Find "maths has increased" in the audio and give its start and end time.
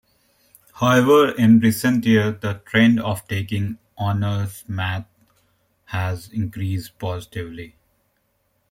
4.67-6.97